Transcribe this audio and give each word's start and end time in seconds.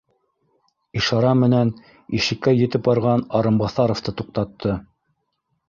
Ишара 1.01 1.33
менән 1.41 1.73
ишеккә 2.21 2.55
етеп 2.63 2.87
барған 2.89 3.27
Арынбаҫаровты 3.41 4.17
туҡтатты: 4.23 4.77